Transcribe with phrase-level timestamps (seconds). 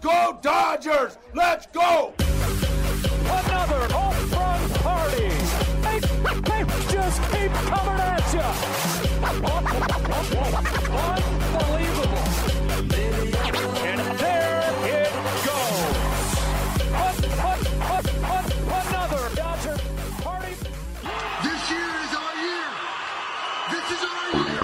[0.00, 1.16] go, Dodgers!
[1.34, 2.12] Let's go!
[2.18, 5.28] Another home run party.
[5.82, 6.00] They,
[6.40, 8.40] they just keep coming at you.
[11.50, 12.26] Unbelievable.
[13.84, 15.12] And there it
[15.46, 15.96] goes.
[16.92, 19.76] Un- un- un- un- Another Dodger
[20.22, 20.54] party.
[21.44, 22.68] This year is our year.
[23.70, 24.60] This is our year.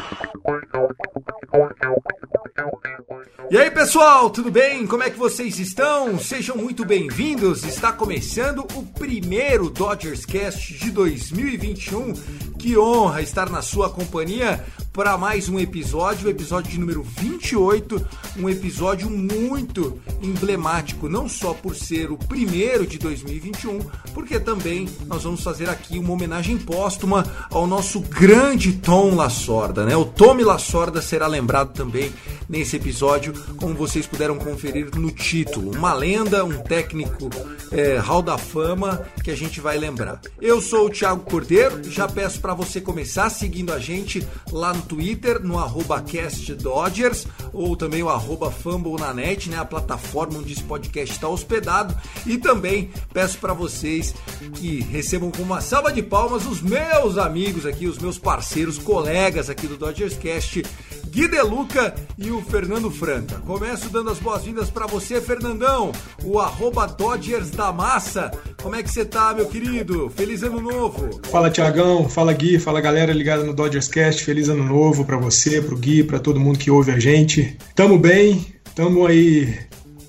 [3.51, 4.87] E aí pessoal, tudo bem?
[4.87, 6.19] Como é que vocês estão?
[6.19, 7.65] Sejam muito bem-vindos.
[7.65, 12.15] Está começando o primeiro Dodgers Cast de 2021.
[12.59, 14.65] Que honra estar na sua companhia
[14.97, 18.05] para mais um episódio, o episódio de número 28,
[18.39, 23.81] um episódio muito emblemático, não só por ser o primeiro de 2021,
[24.15, 29.95] porque também nós vamos fazer aqui uma homenagem póstuma ao nosso grande Tom Lasorda, né?
[29.95, 32.11] O Tommy Lasorda será lembrado também
[32.49, 35.73] nesse episódio, como vocês puderam conferir no título.
[35.77, 37.31] Uma lenda, um técnico
[37.71, 40.21] é, hall da fama que a gente vai lembrar.
[40.41, 44.83] Eu sou o Thiago Cordeiro, já peço para você começar seguindo a gente lá no
[44.83, 45.57] Twitter, no
[46.05, 51.97] CastDodgers, ou também o arroba FumbleNanet, né, a plataforma onde esse podcast está hospedado.
[52.25, 54.15] E também peço para vocês
[54.55, 59.51] que recebam com uma salva de palmas os meus amigos aqui, os meus parceiros, colegas
[59.51, 60.63] aqui do Dodgers Cast,
[61.11, 63.37] Gui Deluca e o Fernando Franca.
[63.47, 65.93] Começo dando as boas-vindas para você, Fernandão,
[66.25, 68.31] o arroba Dodgers da Massa.
[68.63, 70.11] Como é que você tá, meu querido?
[70.11, 71.21] Feliz ano novo!
[71.31, 74.25] Fala Tiagão, fala Gui, fala galera ligada no Dodgers Cast.
[74.25, 77.57] Feliz ano novo para você, pro Gui, para todo mundo que ouve a gente.
[77.75, 79.55] Tamo bem, tamo aí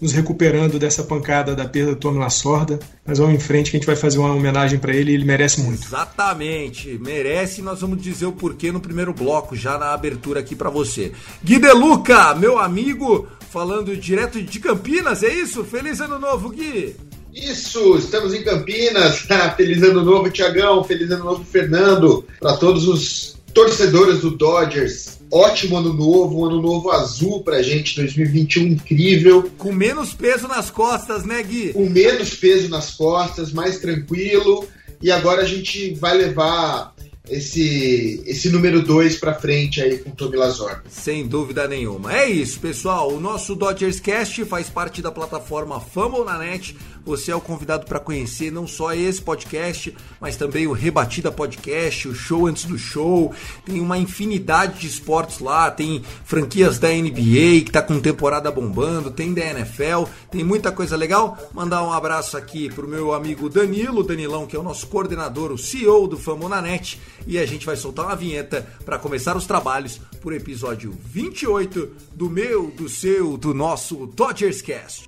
[0.02, 2.80] nos recuperando dessa pancada da perda do Tommy Lasorda.
[3.06, 5.26] Mas vamos em frente que a gente vai fazer uma homenagem para ele e ele
[5.26, 5.86] merece muito.
[5.86, 7.62] Exatamente, merece.
[7.62, 11.12] Nós vamos dizer o porquê no primeiro bloco, já na abertura aqui para você.
[11.44, 15.64] Gui Deluca, meu amigo, falando direto de Campinas, é isso?
[15.64, 16.96] Feliz ano novo, Gui!
[17.34, 19.20] Isso, estamos em Campinas.
[19.56, 20.84] Feliz ano novo, Tiagão.
[20.84, 22.26] Feliz ano novo, Fernando.
[22.40, 25.17] Para todos os torcedores do Dodgers.
[25.32, 29.52] Ótimo ano novo, um ano novo azul pra gente, 2021 incrível.
[29.58, 31.74] Com menos peso nas costas, né, Gui?
[31.74, 34.68] Com menos peso nas costas, mais tranquilo.
[35.02, 36.96] E agora a gente vai levar
[37.30, 40.84] esse, esse número 2 para frente aí com o Tommy Lasorda.
[40.90, 42.16] Sem dúvida nenhuma.
[42.16, 43.12] É isso, pessoal.
[43.12, 46.76] O nosso Dodgers Cast faz parte da plataforma Fumble na Net.
[47.08, 52.06] Você é o convidado para conhecer não só esse podcast, mas também o Rebatida Podcast,
[52.06, 53.34] o show antes do show.
[53.64, 59.10] Tem uma infinidade de esportes lá, tem franquias da NBA que tá com temporada bombando,
[59.10, 61.38] tem da NFL, tem muita coisa legal.
[61.54, 65.58] Mandar um abraço aqui pro meu amigo Danilo, Danilão, que é o nosso coordenador, o
[65.58, 69.46] CEO do Fumble na Net, e a gente vai soltar uma vinheta para começar os
[69.46, 75.08] trabalhos por episódio 28 do meu, do seu, do nosso Dodgers Cast.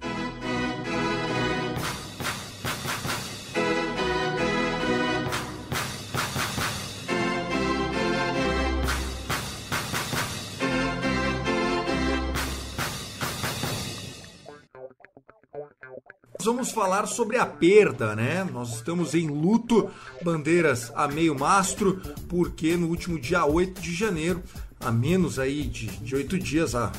[16.45, 18.47] Vamos falar sobre a perda, né?
[18.51, 19.89] Nós estamos em luto,
[20.23, 24.41] bandeiras a meio mastro, porque no último dia 8 de janeiro,
[24.79, 26.91] a menos aí de oito dias, a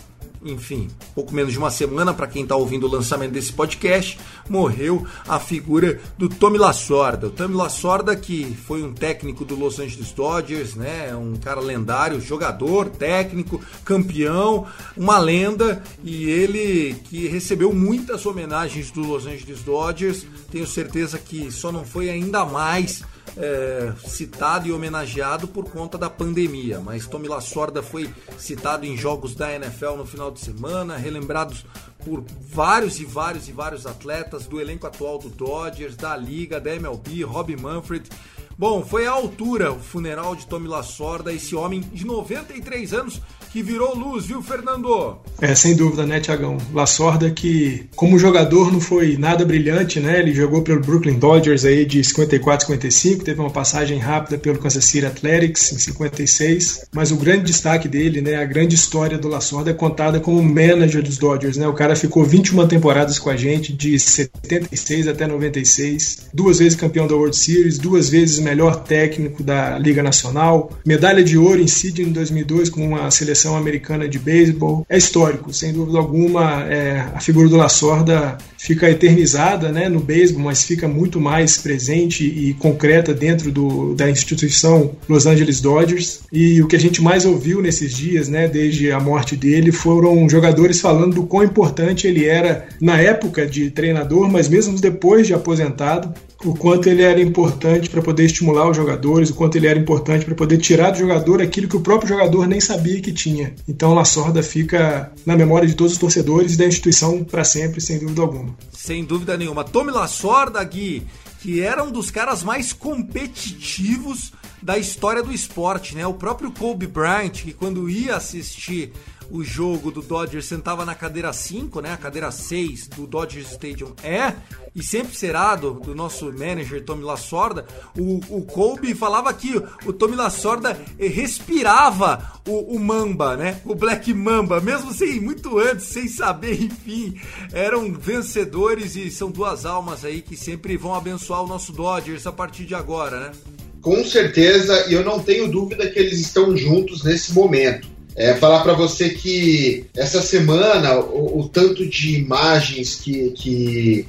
[0.43, 4.19] enfim, pouco menos de uma semana para quem está ouvindo o lançamento desse podcast,
[4.49, 7.27] morreu a figura do Tommy Lasorda.
[7.27, 12.21] O Tommy Lasorda que foi um técnico do Los Angeles Dodgers, né, um cara lendário,
[12.21, 20.27] jogador, técnico, campeão, uma lenda e ele que recebeu muitas homenagens do Los Angeles Dodgers.
[20.51, 23.03] Tenho certeza que só não foi ainda mais
[23.37, 29.35] é, citado e homenageado por conta da pandemia, mas Tommy Lasorda foi citado em jogos
[29.35, 31.65] da NFL no final de semana, relembrados
[32.05, 36.75] por vários e vários e vários atletas do elenco atual do Dodgers, da Liga, da
[36.75, 38.09] MLB, Rob Manfred.
[38.57, 43.63] Bom, foi à altura o funeral de Tommy Lasorda, esse homem de 93 anos que
[43.63, 45.17] virou luz, viu, Fernando?
[45.41, 46.59] É, sem dúvida, né, Tiagão?
[46.73, 50.21] Lasorda que, como jogador, não foi nada brilhante, né?
[50.21, 54.85] Ele jogou pelo Brooklyn Dodgers aí de 54, 55, teve uma passagem rápida pelo Kansas
[54.85, 59.71] City Athletics em 56, mas o grande destaque dele, né, a grande história do Lasorda
[59.71, 61.67] é contada como manager dos Dodgers, né?
[61.67, 67.07] O cara ficou 21 temporadas com a gente, de 76 até 96, duas vezes campeão
[67.07, 72.09] da World Series, duas vezes melhor técnico da Liga Nacional, medalha de ouro em Sydney
[72.09, 74.87] em 2002 com uma seleção americana de beisebol.
[74.89, 76.65] É histórico, sem dúvida alguma.
[76.65, 82.25] É, a figura do Lasorda fica eternizada né, no beisebol, mas fica muito mais presente
[82.25, 86.21] e concreta dentro do, da instituição Los Angeles Dodgers.
[86.33, 90.29] E o que a gente mais ouviu nesses dias, né, desde a morte dele, foram
[90.29, 95.35] jogadores falando do quão importante ele era na época de treinador, mas mesmo depois de
[95.35, 96.13] aposentado,
[96.45, 100.25] o quanto ele era importante para poder estimular os jogadores, o quanto ele era importante
[100.25, 103.55] para poder tirar do jogador aquilo que o próprio jogador nem sabia que tinha.
[103.69, 107.81] Então, La Sorda fica na memória de todos os torcedores e da instituição para sempre,
[107.81, 108.57] sem dúvida alguma.
[108.73, 109.65] Sem dúvida nenhuma.
[109.65, 111.07] Tome La Sorda, Gui,
[111.43, 114.33] que era um dos caras mais competitivos
[114.63, 116.07] da história do esporte, né?
[116.07, 118.93] O próprio Kobe Bryant, que quando ia assistir
[119.31, 121.93] o jogo do Dodgers sentava na cadeira 5, né?
[121.93, 124.35] A cadeira 6 do Dodgers Stadium é
[124.75, 127.67] e sempre será do, do nosso manager Tommy Lasorda.
[127.99, 133.61] O, o Kobe falava que o Tommy Lasorda respirava o, o Mamba, né?
[133.65, 137.21] O Black Mamba, mesmo sem muito antes, sem saber, enfim,
[137.53, 142.33] eram vencedores e são duas almas aí que sempre vão abençoar o nosso Dodgers a
[142.33, 143.33] partir de agora, né?
[143.81, 147.89] Com certeza, e eu não tenho dúvida que eles estão juntos nesse momento.
[148.21, 154.07] É, falar para você que essa semana o, o, tanto de imagens que, que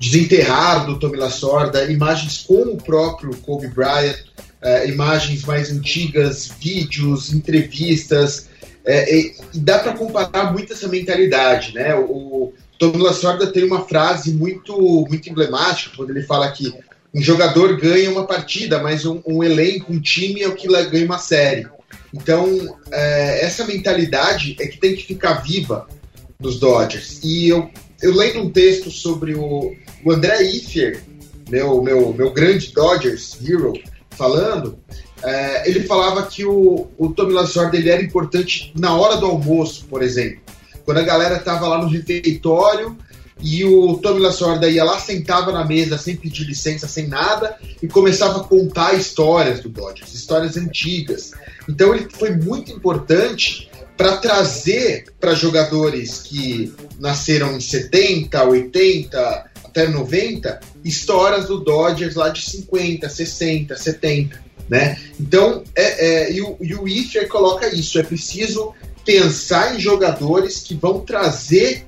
[0.00, 4.16] desenterraram do Tommy Lasorda, imagens com o próprio Kobe Bryant,
[4.60, 8.48] é, imagens mais antigas, vídeos, entrevistas,
[8.84, 11.94] é, dá para comparar muito essa mentalidade, né?
[11.94, 16.74] O, o Tommy Lasorda tem uma frase muito muito emblemática quando ele fala que
[17.14, 21.06] um jogador ganha uma partida, mas um, um elenco, um time é o que ganha
[21.06, 21.68] uma série.
[22.12, 25.88] Então, é, essa mentalidade é que tem que ficar viva
[26.38, 27.20] nos Dodgers.
[27.22, 27.70] E eu,
[28.02, 29.74] eu lendo um texto sobre o,
[30.04, 31.02] o André Iffer,
[31.48, 33.72] meu, meu, meu grande Dodgers hero,
[34.10, 34.78] falando,
[35.22, 39.86] é, ele falava que o, o Tommy Lasorda ele era importante na hora do almoço,
[39.86, 40.40] por exemplo.
[40.84, 42.96] Quando a galera estava lá no refeitório
[43.40, 47.88] e o Tommy Lasorda ia lá, sentava na mesa sem pedir licença, sem nada, e
[47.88, 51.32] começava a contar histórias do Dodgers, histórias antigas.
[51.68, 59.88] Então ele foi muito importante para trazer para jogadores que nasceram em 70, 80, até
[59.88, 64.42] 90, histórias do Dodgers lá de 50, 60, 70.
[64.68, 64.98] Né?
[65.20, 68.72] Então, é, é, e, o, e o Ifer coloca isso: é preciso
[69.04, 71.86] pensar em jogadores que vão trazer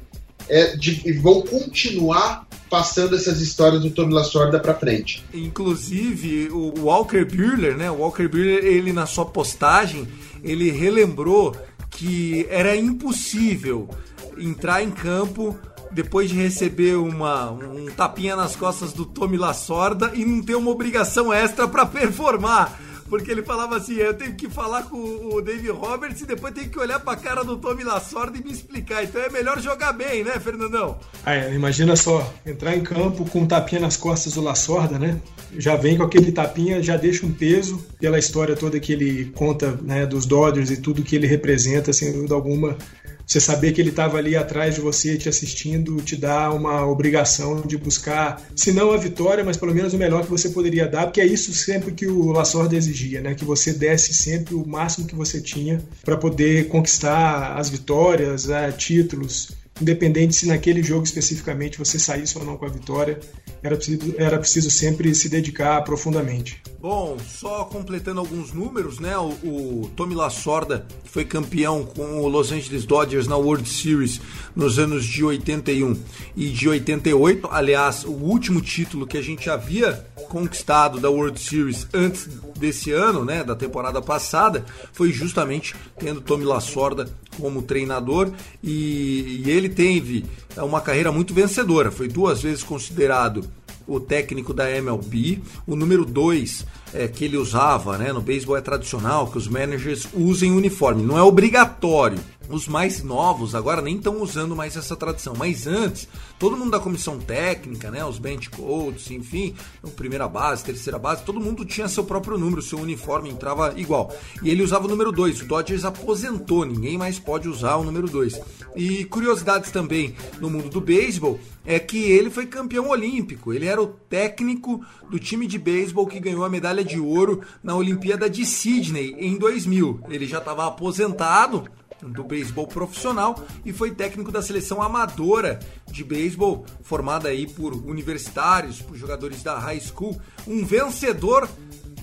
[0.49, 5.25] é, de, vão continuar passando essas histórias do Tommy Lasorda para frente.
[5.33, 7.91] Inclusive, o Walker Buehler, né?
[7.91, 10.09] O Walker Buehler, ele na sua postagem,
[10.43, 11.55] ele relembrou
[11.91, 13.89] que era impossível
[14.37, 15.57] entrar em campo
[15.93, 20.71] depois de receber uma, um tapinha nas costas do Tommy Lasorda e não ter uma
[20.71, 22.81] obrigação extra para performar
[23.17, 26.69] porque ele falava assim: eu tenho que falar com o Dave Roberts e depois tenho
[26.69, 29.05] que olhar pra cara do Tommy Lasorda e me explicar.
[29.05, 30.99] Então é melhor jogar bem, né, Fernandão?
[31.25, 35.21] É, imagina só, entrar em campo com um tapinha nas costas do Lasorda, né?
[35.57, 39.79] Já vem com aquele tapinha, já deixa um peso pela história toda que ele conta,
[39.83, 42.77] né, dos Dodgers e tudo que ele representa, sem dúvida alguma
[43.27, 47.63] você saber que ele estava ali atrás de você, te assistindo, te dá uma obrigação
[47.63, 51.07] de buscar, se não a vitória, mas pelo menos o melhor que você poderia dar,
[51.07, 53.35] porque é isso sempre que o Lasorda exigia, né?
[53.35, 58.73] Que você desse sempre o máximo que você tinha para poder conquistar as vitórias, né?
[58.73, 63.19] títulos independente se naquele jogo especificamente você saísse ou não com a vitória,
[63.63, 66.63] era preciso, era preciso sempre se dedicar profundamente.
[66.81, 69.17] Bom, só completando alguns números, né?
[69.17, 74.21] O, o Tommy Lasorda foi campeão com o Los Angeles Dodgers na World Series
[74.55, 75.99] nos anos de 81
[76.37, 77.49] e de 88.
[77.51, 82.29] Aliás, o último título que a gente havia conquistado da World Series antes
[82.59, 88.31] desse ano, né, da temporada passada, foi justamente tendo Tommy Lasorda como treinador
[88.63, 90.25] e, e ele teve
[90.57, 91.91] uma carreira muito vencedora.
[91.91, 93.45] Foi duas vezes considerado
[93.87, 95.41] o técnico da MLB.
[95.67, 100.07] O número 2 é, que ele usava né, no beisebol é tradicional que os managers
[100.15, 101.03] usem uniforme.
[101.03, 106.09] Não é obrigatório, os mais novos agora nem estão usando mais essa tradição, mas antes,
[106.39, 109.55] todo mundo da comissão técnica, né, os bench coaches, enfim,
[109.97, 114.15] primeira base, terceira base, todo mundo tinha seu próprio número, seu uniforme entrava igual.
[114.43, 115.43] E ele usava o número 2.
[115.43, 118.41] O Dodgers aposentou, ninguém mais pode usar o número 2.
[118.77, 123.53] E curiosidades também no mundo do beisebol é que ele foi campeão olímpico.
[123.53, 127.75] Ele era o técnico do time de beisebol que ganhou a medalha de ouro na
[127.75, 130.01] Olimpíada de Sydney em 2000.
[130.09, 131.65] Ele já estava aposentado,
[132.11, 135.59] do beisebol profissional e foi técnico da seleção amadora
[135.91, 141.49] de beisebol, formada aí por universitários, por jogadores da high school, um vencedor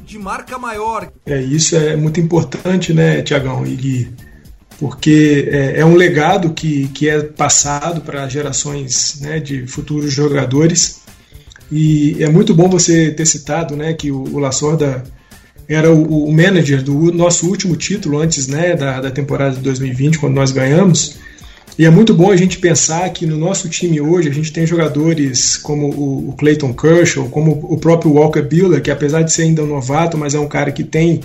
[0.06, 1.12] de marca maior.
[1.26, 4.12] É, isso é muito importante, né, Tiagão e?
[4.78, 11.02] Porque é, é, um legado que, que é passado para gerações né, de futuros jogadores.
[11.72, 15.04] E é muito bom você ter citado né, que o, o Lasorda
[15.74, 20.20] era o, o, manager do nosso último título antes né, da, da temporada de 2020,
[20.20, 21.18] quando nós ganhamos.
[21.78, 24.68] E é muito bom a gente pensar que no nosso time hoje a gente tem
[24.68, 29.64] jogadores como o, Clayton Kershaw, como o próprio Walker Buehler, que apesar de ser ainda
[29.64, 31.22] um novato, mas é um cara que tem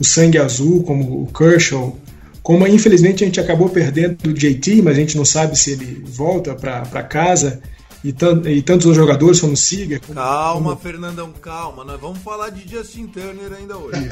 [0.00, 1.96] o sangue azul, como o Kershaw.
[2.42, 6.02] Como infelizmente a gente acabou perdendo o JT, mas a gente não sabe se ele
[6.04, 7.60] volta para casa
[8.04, 10.00] e, tant, e tantos outros jogadores como Siga.
[10.00, 10.76] Calma, como...
[10.76, 11.84] Fernandão, calma.
[11.84, 14.08] Nós vamos falar de Justin Turner ainda hoje.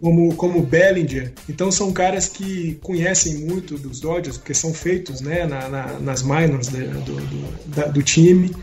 [0.00, 1.32] como, como Bellinger.
[1.48, 6.22] Então são caras que conhecem muito dos Dodgers, porque são feitos né, na, na, nas
[6.22, 8.54] minors do, do, da, do time.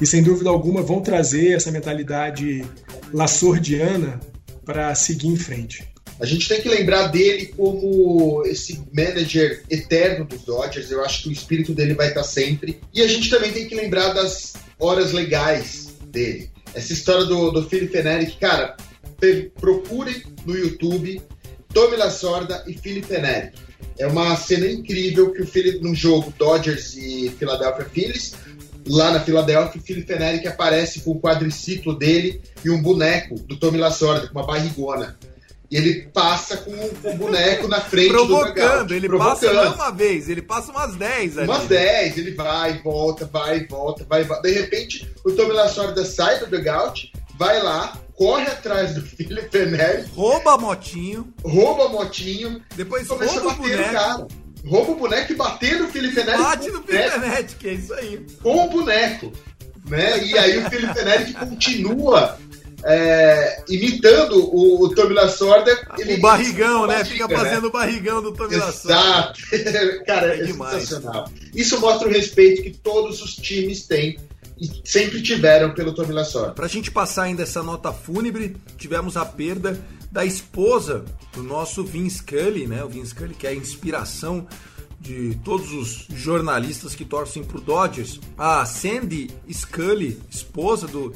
[0.00, 2.64] E sem dúvida alguma vão trazer essa mentalidade
[3.12, 4.18] laçordiana
[4.64, 5.91] para seguir em frente.
[6.22, 10.88] A gente tem que lembrar dele como esse manager eterno dos Dodgers.
[10.88, 12.78] Eu acho que o espírito dele vai estar sempre.
[12.94, 16.48] E a gente também tem que lembrar das horas legais dele.
[16.76, 18.76] Essa história do, do Philip Fenerick, cara,
[19.60, 21.20] procurem no YouTube
[21.74, 23.58] Tommy Lasorda e Philip Fenerick.
[23.98, 28.34] É uma cena incrível que o Philip, num jogo Dodgers e Philadelphia Phillies,
[28.86, 33.56] lá na Filadélfia, o Philip Fenerick aparece com o quadriciclo dele e um boneco do
[33.56, 35.18] Tommy Lasorda, com uma barrigona.
[35.72, 38.94] E ele passa com, o boneco na frente Provocando, do.
[38.94, 41.48] Ele passa não uma vez, ele passa umas 10 ali.
[41.48, 44.42] Umas 10, ele vai, volta, vai, volta, vai, volta.
[44.42, 50.04] De repente, o Tommy Lasorda sai do dugout, vai lá, corre atrás do Felipe Neri.
[50.14, 51.32] Rouba a motinho.
[51.42, 52.62] Rouba a motinho.
[52.76, 54.26] Depois começa a bater o cara.
[54.66, 56.36] Rouba o boneco e bater no Felipe Neri.
[56.36, 58.26] Bate no Felipe Neri, que é isso aí.
[58.42, 59.32] Com o boneco.
[59.88, 60.22] Né?
[60.22, 62.38] E aí o Felipe Neri continua
[62.84, 65.72] é, imitando o, o Tommy Lasorda.
[65.98, 67.04] o barrigão, né?
[67.04, 67.36] Fica né?
[67.36, 69.34] fazendo o barrigão do Tommy Lasorda.
[69.52, 70.04] Exato.
[70.06, 71.28] Cara, é, é sensacional.
[71.54, 74.18] Isso mostra o respeito que todos os times têm
[74.60, 76.52] e sempre tiveram pelo Tommy Lasorda.
[76.52, 79.78] Pra gente passar ainda essa nota fúnebre, tivemos a perda
[80.10, 82.84] da esposa do nosso Vince Scully, né?
[82.84, 84.46] O Vince Scully que é a inspiração
[85.00, 88.20] de todos os jornalistas que torcem pro Dodgers.
[88.38, 91.12] A Sandy Scully, esposa do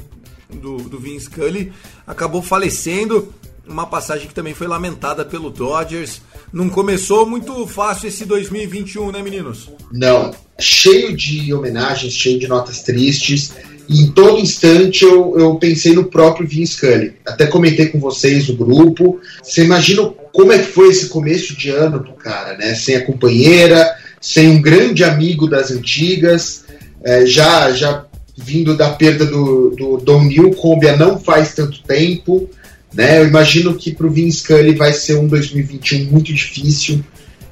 [0.49, 1.71] do, do Vince Scully,
[2.05, 3.33] acabou falecendo.
[3.67, 6.21] Uma passagem que também foi lamentada pelo Dodgers.
[6.53, 9.69] Não começou muito fácil esse 2021, né, meninos?
[9.91, 10.31] Não.
[10.57, 13.53] Cheio de homenagens, cheio de notas tristes.
[13.89, 17.13] E em todo instante eu, eu pensei no próprio Vince Scully.
[17.25, 19.19] Até comentei com vocês no grupo.
[19.43, 22.73] Você imagina como é que foi esse começo de ano pro cara, né?
[22.75, 26.65] Sem a companheira, sem um grande amigo das antigas.
[27.03, 28.05] É, já, já
[28.37, 32.47] vindo da perda do, do Don Newcomb não faz tanto tempo.
[32.93, 33.19] Né?
[33.19, 37.03] Eu imagino que para o Vince Scully vai ser um 2021 muito difícil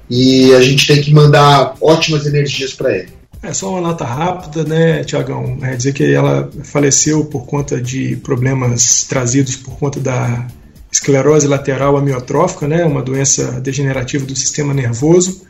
[0.10, 3.10] e a gente tem que mandar ótimas energias para ele.
[3.42, 5.58] É só uma nota rápida, né, Tiagão?
[5.62, 10.48] É dizer que ela faleceu por conta de problemas trazidos por conta da
[10.92, 15.46] esclerose lateral amiotrófica, né, uma doença degenerativa do sistema nervoso,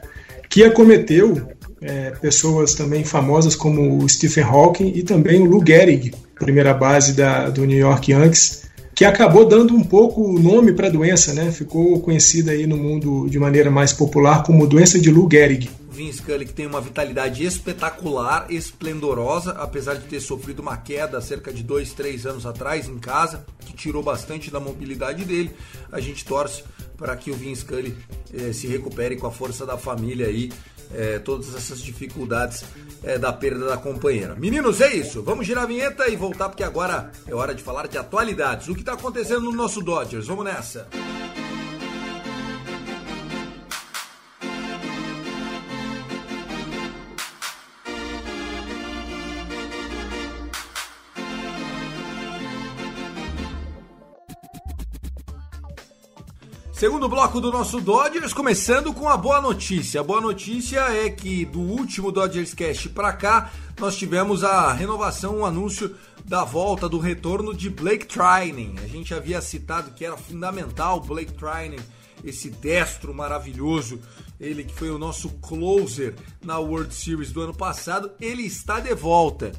[0.49, 1.47] que acometeu
[1.81, 7.13] é, pessoas também famosas como o Stephen Hawking e também o Lou Gehrig, primeira base
[7.13, 11.33] da, do New York Yankees, que acabou dando um pouco o nome para a doença,
[11.33, 11.51] né?
[11.51, 15.69] Ficou conhecida aí no mundo de maneira mais popular como doença de Lou Gehrig.
[15.95, 21.53] Vince Scully que tem uma vitalidade espetacular, esplendorosa, apesar de ter sofrido uma queda cerca
[21.53, 25.51] de dois, três anos atrás em casa, que tirou bastante da mobilidade dele.
[25.91, 26.63] A gente torce
[26.97, 27.95] para que o Vince Scully
[28.33, 30.51] eh, se recupere com a força da família aí
[30.93, 32.63] é, todas essas dificuldades
[33.03, 34.35] é, da perda da companheira.
[34.35, 35.21] Meninos, é isso.
[35.23, 38.67] Vamos girar a vinheta e voltar, porque agora é hora de falar de atualidades.
[38.67, 40.27] O que está acontecendo no nosso Dodgers?
[40.27, 40.87] Vamos nessa.
[56.75, 60.01] Segundo bloco do nosso Dodgers, começando com a boa notícia.
[60.01, 65.35] A boa notícia é que do último Dodgers Cast para cá, nós tivemos a renovação,
[65.35, 68.73] o um anúncio da volta, do retorno de Blake Trinan.
[68.83, 71.81] A gente havia citado que era fundamental Blake Trinan,
[72.25, 74.01] esse destro maravilhoso,
[74.37, 76.13] ele que foi o nosso closer
[76.43, 79.53] na World Series do ano passado, ele está de volta.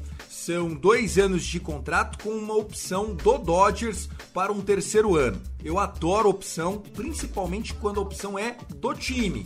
[0.47, 5.41] São dois anos de contrato com uma opção do Dodgers para um terceiro ano.
[5.61, 9.45] Eu adoro opção, principalmente quando a opção é do time.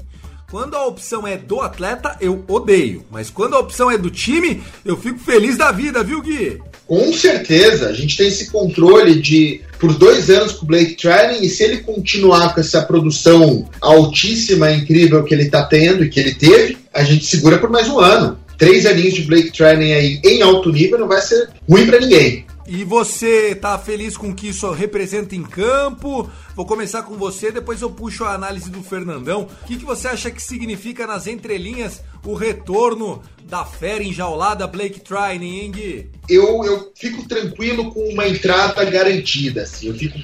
[0.51, 3.03] Quando a opção é do atleta, eu odeio.
[3.09, 6.61] Mas quando a opção é do time, eu fico feliz da vida, viu, Gui?
[6.85, 7.89] Com certeza.
[7.89, 11.63] A gente tem esse controle de por dois anos com o Blake Trinan e se
[11.63, 16.77] ele continuar com essa produção altíssima, incrível que ele está tendo e que ele teve,
[16.93, 20.71] a gente segura por mais um ano três aninhos de Blake Trinan aí em alto
[20.71, 22.45] nível não vai ser ruim para ninguém.
[22.67, 26.29] E você tá feliz com o que isso representa em campo?
[26.55, 29.47] Vou começar com você, depois eu puxo a análise do Fernandão.
[29.63, 34.99] O que, que você acha que significa nas entrelinhas o retorno da fera enjaulada Blake
[34.99, 36.09] Trinan, hein, Gui?
[36.29, 39.87] Eu, eu fico tranquilo com uma entrada garantida, assim.
[39.87, 40.19] Eu fico...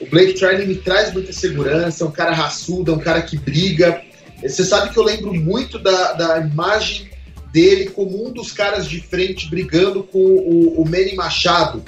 [0.00, 3.36] O Blake Trinan me traz muita segurança, é um cara raçudo, é um cara que
[3.36, 4.00] briga.
[4.40, 7.12] Você sabe que eu lembro muito da, da imagem
[7.54, 11.84] dele como um dos caras de frente brigando com o, o Manny Machado,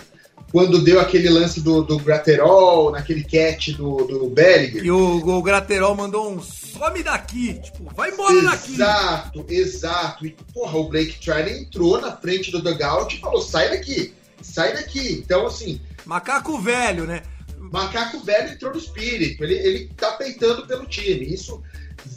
[0.53, 4.85] quando deu aquele lance do, do Graterol, naquele catch do, do Bellinger.
[4.85, 8.75] E o, o Graterol mandou um some daqui, tipo, vai embora daqui.
[8.75, 10.25] Exato, exato.
[10.25, 14.73] E, porra, o Blake Trinan entrou na frente do dugout e falou, sai daqui, sai
[14.73, 15.21] daqui.
[15.25, 15.81] Então, assim...
[16.05, 17.23] Macaco velho, né?
[17.59, 21.27] Macaco velho entrou no espírito, ele, ele tá peitando pelo time.
[21.27, 21.61] Isso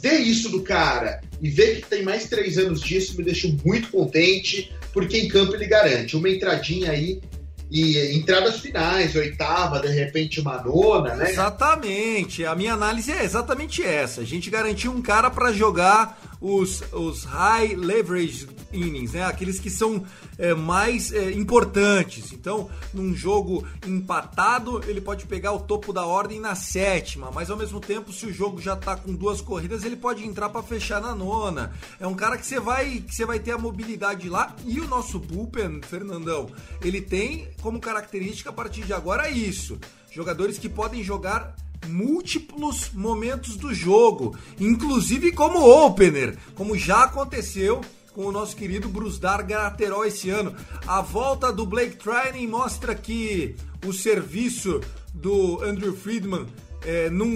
[0.02, 3.90] ver isso do cara e ver que tem mais três anos disso me deixou muito
[3.90, 7.20] contente, porque em campo ele garante uma entradinha aí
[7.70, 11.30] e entradas finais, oitava, de repente uma nona, né?
[11.30, 12.44] Exatamente.
[12.44, 14.22] A minha análise é exatamente essa.
[14.22, 19.24] A gente garantiu um cara para jogar os, os high leverage innings, né?
[19.24, 20.04] Aqueles que são
[20.38, 22.32] é, mais é, importantes.
[22.32, 27.56] Então, num jogo empatado, ele pode pegar o topo da ordem na sétima, mas ao
[27.56, 31.00] mesmo tempo, se o jogo já tá com duas corridas, ele pode entrar para fechar
[31.00, 31.72] na nona.
[31.98, 34.88] É um cara que você vai que você vai ter a mobilidade lá e o
[34.88, 36.50] nosso bullpen, Fernandão,
[36.82, 39.78] ele tem como característica a partir de agora isso.
[40.10, 41.54] Jogadores que podem jogar
[41.86, 47.80] múltiplos momentos do jogo, inclusive como opener, como já aconteceu
[48.12, 50.54] com o nosso querido Brusdar Graterol esse ano.
[50.86, 53.54] A volta do Blake Trinan mostra que
[53.86, 54.80] o serviço
[55.14, 56.46] do Andrew Friedman
[56.84, 57.26] é, não,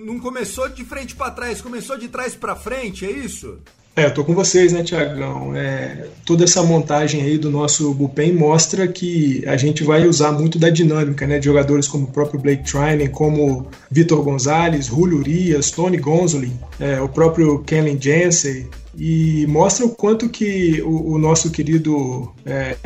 [0.00, 3.58] não começou de frente para trás, começou de trás para frente, é isso?
[3.96, 5.54] É, eu tô com vocês, né, Tiagão?
[5.54, 10.58] É, toda essa montagem aí do nosso bullpen mostra que a gente vai usar muito
[10.58, 15.70] da dinâmica, né, de jogadores como o próprio Blake Trinan, como Vitor Gonzalez, Julio Urias,
[15.70, 21.50] Tony Gonzolin, é, o próprio Kenley Jansen, e mostra o quanto que o, o nosso
[21.50, 22.76] querido é,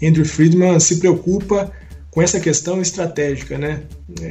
[0.00, 1.72] Andrew Friedman se preocupa
[2.08, 3.82] com essa questão estratégica, né?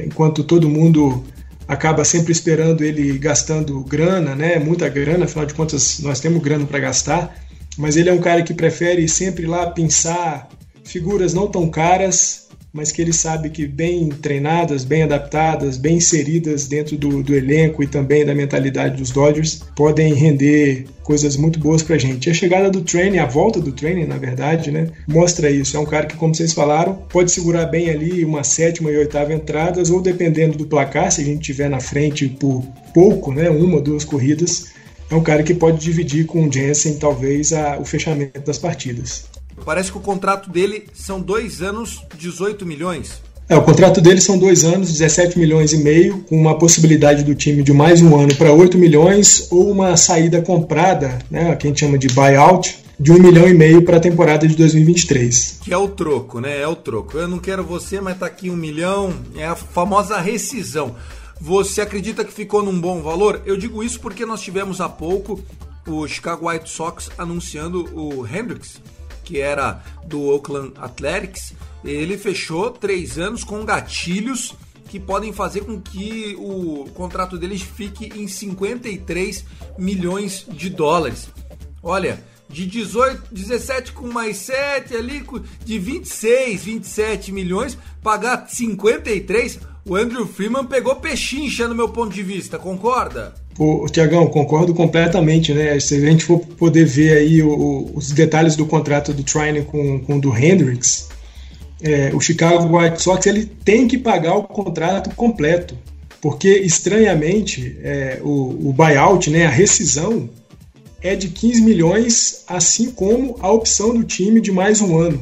[0.06, 1.24] Enquanto todo mundo
[1.72, 4.58] acaba sempre esperando ele gastando grana, né?
[4.58, 7.34] Muita grana, afinal de contas nós temos grana para gastar,
[7.78, 10.48] mas ele é um cara que prefere sempre lá pensar
[10.84, 12.41] figuras não tão caras
[12.72, 17.82] mas que ele sabe que bem treinadas, bem adaptadas, bem inseridas dentro do, do elenco
[17.82, 22.30] e também da mentalidade dos Dodgers, podem render coisas muito boas pra gente.
[22.30, 25.76] A chegada do training, a volta do training, na verdade, né, mostra isso.
[25.76, 29.34] É um cara que, como vocês falaram, pode segurar bem ali uma sétima e oitava
[29.34, 32.62] entradas, ou dependendo do placar, se a gente tiver na frente por
[32.94, 34.72] pouco, né, uma ou duas corridas,
[35.10, 39.24] é um cara que pode dividir com o Jensen, talvez, a, o fechamento das partidas.
[39.64, 43.22] Parece que o contrato dele são dois anos, 18 milhões.
[43.48, 47.34] É, o contrato dele são dois anos, 17 milhões e meio, com uma possibilidade do
[47.34, 51.70] time de mais um ano para 8 milhões ou uma saída comprada, né, que a
[51.70, 55.58] gente chama de buyout, de um milhão e meio para a temporada de 2023.
[55.62, 56.60] Que é o troco, né?
[56.60, 57.18] É o troco.
[57.18, 59.12] Eu não quero você, mas tá aqui um milhão.
[59.36, 60.94] É a famosa rescisão.
[61.40, 63.42] Você acredita que ficou num bom valor?
[63.44, 65.40] Eu digo isso porque nós tivemos há pouco
[65.86, 68.80] o Chicago White Sox anunciando o Hendricks
[69.24, 71.54] que era do Oakland Athletics,
[71.84, 74.54] ele fechou três anos com gatilhos
[74.88, 79.44] que podem fazer com que o contrato deles fique em 53
[79.78, 81.30] milhões de dólares.
[81.82, 85.24] Olha, de 18, 17 com mais 7 ali,
[85.64, 92.22] de 26, 27 milhões, pagar 53, o Andrew Freeman pegou pechincha no meu ponto de
[92.22, 93.34] vista, concorda?
[93.58, 95.78] O, Tiagão, concordo completamente, né?
[95.78, 100.00] Se a gente for poder ver aí o, os detalhes do contrato do Trine com,
[100.00, 101.08] com o do Hendricks,
[101.82, 105.76] é, o Chicago White Sox ele tem que pagar o contrato completo.
[106.20, 110.30] porque estranhamente é, o, o buyout, né, a rescisão,
[111.02, 115.20] é de 15 milhões, assim como a opção do time de mais um ano.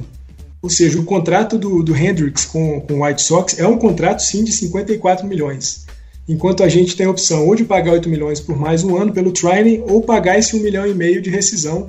[0.63, 4.21] Ou seja, o contrato do, do Hendricks com, com o White Sox é um contrato
[4.21, 5.87] sim de 54 milhões.
[6.31, 9.13] Enquanto a gente tem a opção ou de pagar 8 milhões por mais um ano
[9.13, 11.89] pelo Training ou pagar esse 1 milhão e meio de rescisão.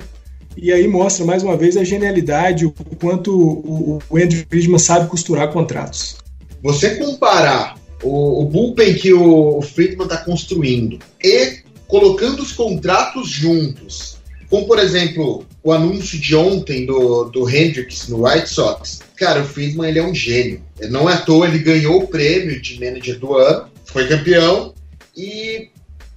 [0.56, 5.52] E aí mostra mais uma vez a genialidade, o quanto o, Andrew Friedman sabe costurar
[5.52, 6.16] contratos.
[6.60, 13.28] Você comparar o, o bullpen que o, o Friedman está construindo e colocando os contratos
[13.28, 14.18] juntos,
[14.50, 18.98] como por exemplo o anúncio de ontem do, do Hendricks no White Sox.
[19.14, 20.60] Cara, o Friedman ele é um gênio.
[20.90, 24.74] Não é à toa, ele ganhou o prêmio de manager do ano, foi campeão
[25.16, 25.70] e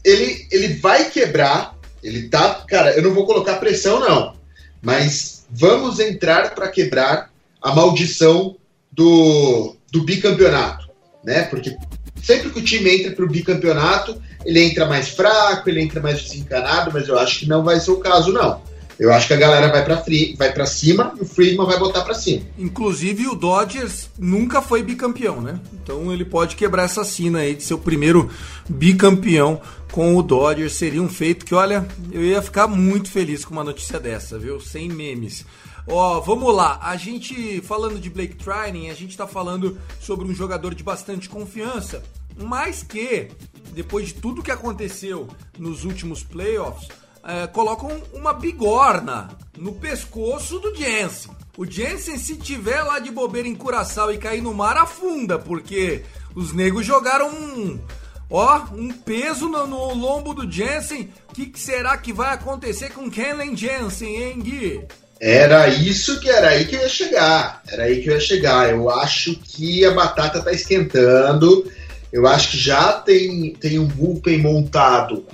[0.03, 1.75] ele, ele vai quebrar.
[2.03, 2.63] Ele tá.
[2.67, 4.35] Cara, eu não vou colocar pressão, não.
[4.81, 8.55] Mas vamos entrar para quebrar a maldição
[8.91, 10.87] do, do bicampeonato.
[11.23, 11.43] Né?
[11.43, 11.75] Porque
[12.21, 16.21] sempre que o time entra para o bicampeonato, ele entra mais fraco, ele entra mais
[16.21, 18.61] desencanado, mas eu acho que não vai ser o caso, não.
[18.97, 20.03] Eu acho que a galera vai para
[20.37, 22.43] vai para cima e o Friedman vai botar para cima.
[22.57, 25.59] Inclusive o Dodgers nunca foi bicampeão, né?
[25.73, 28.29] Então ele pode quebrar essa sina aí de ser o primeiro
[28.69, 30.73] bicampeão com o Dodgers.
[30.73, 34.59] Seria um feito que, olha, eu ia ficar muito feliz com uma notícia dessa, viu?
[34.61, 35.45] Sem memes.
[35.87, 36.79] Ó, vamos lá.
[36.81, 41.29] A gente falando de Blake Trining, a gente tá falando sobre um jogador de bastante
[41.29, 42.01] confiança,
[42.37, 43.27] mas que
[43.73, 45.27] depois de tudo que aconteceu
[45.59, 46.87] nos últimos playoffs,
[47.25, 51.31] é, colocam uma bigorna no pescoço do Jensen.
[51.57, 56.03] O Jensen, se tiver lá de bobeira em Curaçao e cair no mar, afunda, porque
[56.35, 57.79] os negros jogaram um,
[58.29, 61.09] ó, um peso no, no lombo do Jensen.
[61.29, 64.81] O que, que, será que vai acontecer com Kenley Jensen, hein, Gui?
[65.19, 67.61] Era isso que era aí que eu ia chegar.
[67.67, 68.69] Era aí que eu ia chegar.
[68.69, 71.71] Eu acho que a batata tá esquentando.
[72.11, 75.25] Eu acho que já tem, tem um bullpen montado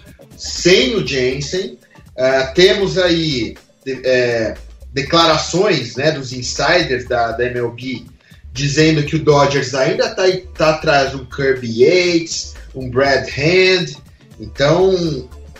[0.41, 1.77] sem o Jensen.
[2.17, 3.55] Uh, temos aí
[3.87, 4.55] é,
[4.91, 8.05] declarações né, dos insiders da, da MLB
[8.51, 10.23] dizendo que o Dodgers ainda está
[10.57, 13.95] tá atrás do Kirby Yates, um Brad Hand.
[14.39, 14.91] Então,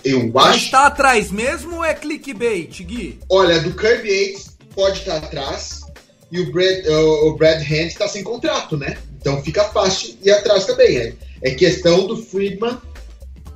[0.03, 0.31] eu acho.
[0.33, 3.19] Mas está atrás mesmo ou é clickbait, Gui?
[3.29, 5.81] Olha, do Kirby Yates pode estar tá atrás
[6.31, 8.97] e o Brad, o Brad Hand está sem contrato, né?
[9.19, 10.97] Então fica fácil ir atrás também.
[10.97, 11.13] É,
[11.43, 12.77] é questão do Friedman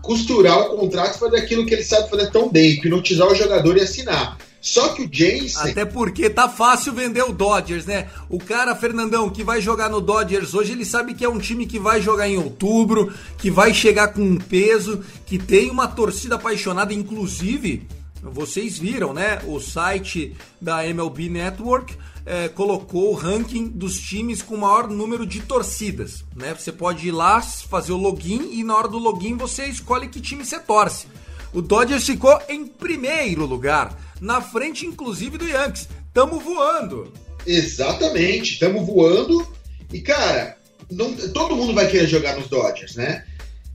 [0.05, 3.75] costurar o contrato e fazer aquilo que ele sabe fazer tão bem, hipnotizar o jogador
[3.77, 4.37] e assinar.
[4.61, 5.71] Só que o Jensen.
[5.71, 8.07] Até porque tá fácil vender o Dodgers, né?
[8.27, 11.67] O cara, Fernandão, que vai jogar no Dodgers hoje, ele sabe que é um time
[11.67, 16.33] que vai jogar em outubro, que vai chegar com um peso, que tem uma torcida
[16.33, 17.87] apaixonada, inclusive.
[18.23, 19.39] Vocês viram, né?
[19.45, 25.41] O site da MLB Network é, colocou o ranking dos times com maior número de
[25.41, 26.23] torcidas.
[26.35, 26.55] Né?
[26.57, 30.19] Você pode ir lá, fazer o login e na hora do login você escolhe que
[30.19, 31.07] time você torce.
[31.53, 35.87] O Dodgers ficou em primeiro lugar, na frente inclusive do Yankees.
[36.13, 37.13] Tamo voando.
[37.45, 39.47] Exatamente, tamo voando.
[39.93, 40.57] E cara,
[40.89, 43.25] não, todo mundo vai querer jogar nos Dodgers, né?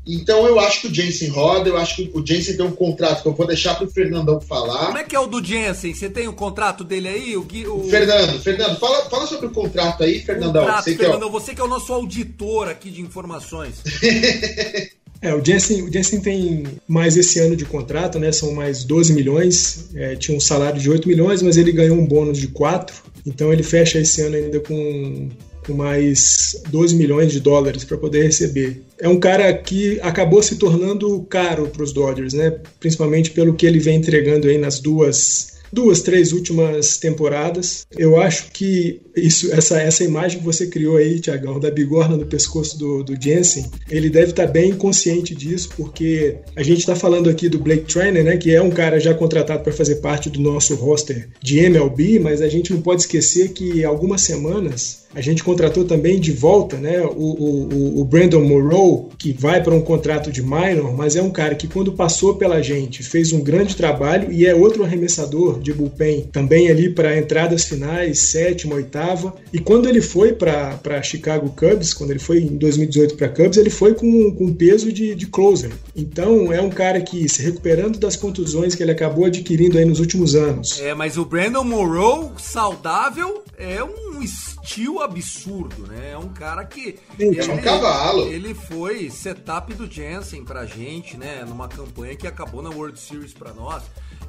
[0.07, 3.23] Então eu acho que o Jensen roda, eu acho que o Jensen tem um contrato
[3.23, 4.87] que eu vou deixar pro Fernandão falar.
[4.87, 5.95] Como é que é o do Jensen?
[5.95, 7.37] Você tem o contrato dele aí?
[7.37, 7.85] O, Gui, o...
[7.85, 10.65] Fernando, Fernando, fala, fala sobre o contrato aí, Fernandão.
[10.65, 11.31] Contrato, você Fernandão, que é o...
[11.31, 13.77] você que é o nosso auditor aqui de informações.
[15.23, 18.33] É, o Jensen, o Jensen tem mais esse ano de contrato, né?
[18.33, 19.91] São mais 12 milhões.
[19.95, 22.97] É, tinha um salário de 8 milhões, mas ele ganhou um bônus de 4.
[23.27, 25.29] Então ele fecha esse ano ainda com
[25.67, 28.83] com mais 12 milhões de dólares para poder receber.
[29.01, 32.55] É um cara que acabou se tornando caro para os Dodgers, né?
[32.79, 37.87] principalmente pelo que ele vem entregando aí nas duas duas, três últimas temporadas.
[37.97, 42.27] Eu acho que isso, essa, essa imagem que você criou aí, Tiagão, da bigorna no
[42.27, 46.97] pescoço do, do Jensen, ele deve estar tá bem consciente disso, porque a gente está
[46.97, 50.29] falando aqui do Blake Trainer, né, que é um cara já contratado para fazer parte
[50.31, 55.21] do nosso roster de MLB, mas a gente não pode esquecer que algumas semanas a
[55.21, 59.81] gente contratou também de volta né, o, o, o Brandon Morrow, que vai para um
[59.81, 63.77] contrato de minor, mas é um cara que quando passou pela gente fez um grande
[63.77, 69.35] trabalho e é outro arremessador de bullpen também ali para entradas finais, sétima, oitava.
[69.53, 73.71] E quando ele foi para Chicago Cubs, quando ele foi em 2018 para Cubs, ele
[73.71, 75.71] foi com, com peso de, de closer.
[75.95, 80.01] Então é um cara que se recuperando das contusões que ele acabou adquirindo aí nos
[80.01, 80.81] últimos anos.
[80.81, 86.13] É, mas o Brandon Morrow saudável é um estilo absurdo, né?
[86.13, 86.99] É um cara que.
[87.19, 88.27] Ele, é um cavalo.
[88.27, 91.45] Ele foi setup do Jensen pra gente, né?
[91.47, 93.83] Numa campanha que acabou na World Series pra nós.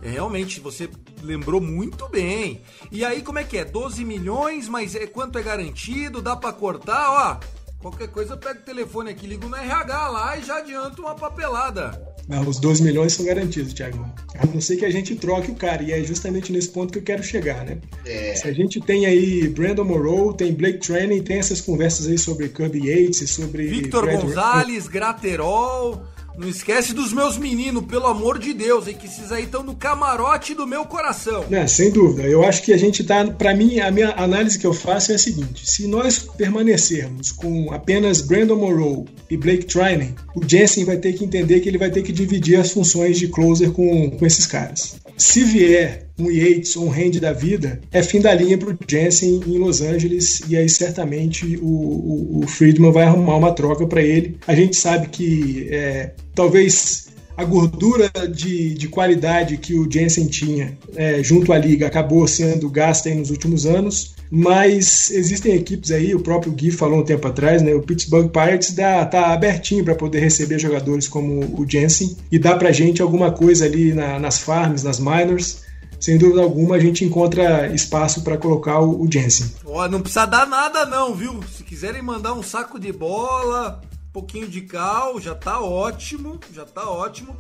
[0.04, 0.89] É, realmente, você
[1.22, 2.62] lembrou muito bem.
[2.91, 3.63] E aí, como é que é?
[3.63, 6.22] 12 milhões, mas é, quanto é garantido?
[6.22, 7.10] Dá para cortar?
[7.10, 11.02] Ó, Qualquer coisa eu pego o telefone aqui, ligo no RH lá e já adianto
[11.02, 12.00] uma papelada.
[12.28, 14.06] Não, os 12 milhões são garantidos, Thiago.
[14.39, 17.00] A não ser que a gente troque o cara, e é justamente nesse ponto que
[17.00, 17.80] eu quero chegar, né?
[18.06, 18.36] É.
[18.36, 22.48] Se a gente tem aí Brandon Morrow, tem Blake Training, tem essas conversas aí sobre
[22.50, 23.65] Cubby Yates, sobre.
[23.67, 26.04] Victor Brad- Gonzalez, Graterol.
[26.38, 29.76] Não esquece dos meus meninos, pelo amor de Deus, hein, que esses aí estão no
[29.76, 31.46] camarote do meu coração.
[31.50, 32.24] Né, sem dúvida.
[32.24, 33.26] Eu acho que a gente tá.
[33.26, 37.72] Para mim, a minha análise que eu faço é a seguinte: se nós permanecermos com
[37.72, 41.89] apenas Brandon Morrow e Blake Trinan, o Jensen vai ter que entender que ele vai
[41.89, 44.96] ter que dividir as funções de closer com, com esses caras.
[45.17, 49.41] Se vier um Yates ou um Hand da vida, é fim da linha pro Jensen
[49.45, 54.01] em Los Angeles e aí certamente o, o, o Friedman vai arrumar uma troca para
[54.01, 54.38] ele.
[54.47, 60.77] A gente sabe que é, talvez a gordura de, de qualidade que o Jensen tinha
[60.95, 66.19] é, junto à liga acabou sendo gasta nos últimos anos, mas existem equipes aí, o
[66.19, 70.19] próprio Gui falou um tempo atrás, né, o Pittsburgh Pirates dá, tá abertinho para poder
[70.19, 74.84] receber jogadores como o Jensen e dá pra gente alguma coisa ali na, nas farms,
[74.84, 75.63] nas minors,
[76.01, 79.53] sem dúvida alguma a gente encontra espaço para colocar o, o Jensen.
[79.63, 81.39] Ó, não precisa dar nada não, viu?
[81.55, 86.65] Se quiserem mandar um saco de bola, um pouquinho de cal, já tá ótimo, já
[86.65, 87.37] tá ótimo.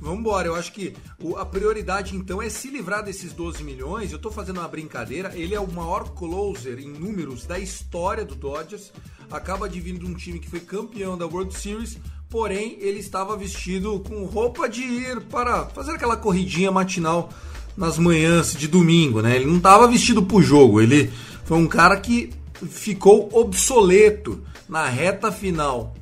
[0.00, 0.94] Vambora, eu acho que
[1.36, 4.12] a prioridade então é se livrar desses 12 milhões.
[4.12, 8.34] Eu tô fazendo uma brincadeira, ele é o maior closer em números da história do
[8.34, 8.92] Dodgers.
[9.30, 11.98] Acaba de vir de um time que foi campeão da World Series,
[12.28, 17.30] porém ele estava vestido com roupa de ir para fazer aquela corridinha matinal
[17.76, 19.36] nas manhãs de domingo, né?
[19.36, 21.10] Ele não estava vestido pro jogo, ele
[21.44, 22.30] foi um cara que
[22.68, 25.94] ficou obsoleto na reta final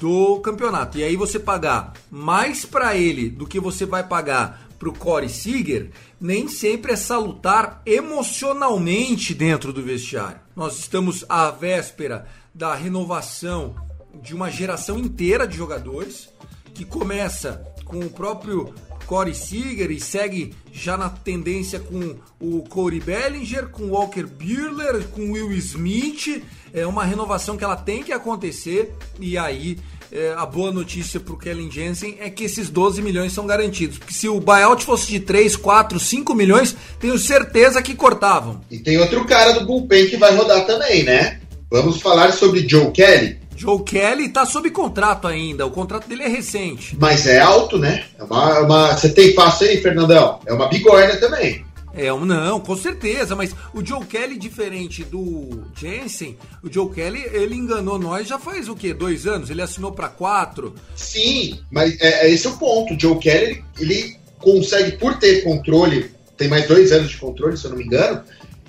[0.00, 0.98] do campeonato.
[0.98, 5.90] E aí você pagar mais para ele do que você vai pagar pro Corey Seager,
[6.20, 10.40] nem sempre é salutar emocionalmente dentro do vestiário.
[10.54, 13.74] Nós estamos à véspera da renovação
[14.22, 16.28] de uma geração inteira de jogadores
[16.74, 18.74] que começa com o próprio
[19.06, 25.32] Corey Seager e segue já na tendência com o Corey Bellinger, com Walker Buehler, com
[25.32, 26.42] Will Smith.
[26.72, 29.78] É uma renovação que ela tem que acontecer e aí
[30.12, 33.98] é, a boa notícia para o Kellen Jensen é que esses 12 milhões são garantidos.
[33.98, 38.60] Porque se o buyout fosse de 3, 4, 5 milhões, tenho certeza que cortavam.
[38.70, 41.40] E tem outro cara do bullpen que vai rodar também, né?
[41.70, 46.28] Vamos falar sobre Joe Kelly, Joe Kelly tá sob contrato ainda, o contrato dele é
[46.28, 46.96] recente.
[47.00, 48.04] mas é alto, né?
[48.18, 50.38] É uma, é uma- Você tem fácil aí, Fernandão?
[50.46, 51.64] É uma bigorna também.
[51.96, 57.22] É, um não, com certeza, mas o Joe Kelly, diferente do Jensen, o Joe Kelly,
[57.32, 58.92] ele enganou nós já faz o quê?
[58.92, 59.48] Dois anos?
[59.48, 60.74] Ele assinou para quatro.
[60.96, 62.94] Sim, mas é, é esse o ponto.
[62.94, 67.56] O Joe Kelly, ele, ele consegue, por ter controle, tem mais dois anos de controle,
[67.56, 68.20] se eu não me engano,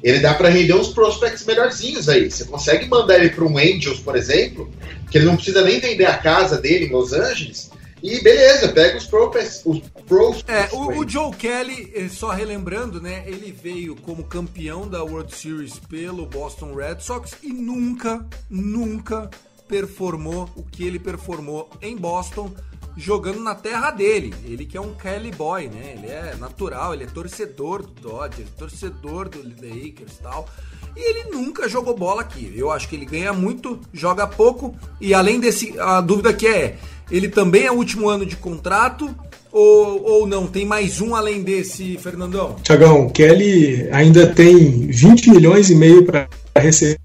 [0.04, 2.30] ele dá pra render uns prospects melhorzinhos aí.
[2.30, 4.70] Você consegue mandar ele pra um Angels, por exemplo,
[5.10, 7.72] que ele não precisa nem vender a casa dele em Los Angeles,
[8.04, 9.64] e beleza, pega os prospects.
[9.66, 13.24] Os prospects É, o, o Joe Kelly, eh, só relembrando, né?
[13.26, 19.28] Ele veio como campeão da World Series pelo Boston Red Sox e nunca, nunca
[19.68, 22.54] performou o que ele performou em Boston
[22.98, 24.34] jogando na terra dele.
[24.46, 25.96] Ele que é um Kelly boy, né?
[25.98, 30.48] Ele é natural, ele é torcedor do Dodgers, torcedor do Lakers e tal.
[30.96, 32.54] E ele nunca jogou bola aqui.
[32.56, 34.74] Eu acho que ele ganha muito, joga pouco.
[35.02, 36.78] E além desse, a dúvida que é,
[37.12, 39.14] ele também é último ano de contrato
[39.52, 40.48] ou, ou não?
[40.48, 42.56] Tem mais um além desse, Fernandão?
[42.64, 46.28] Tiagão, Kelly ainda tem 20 milhões e meio para
[46.58, 47.05] receber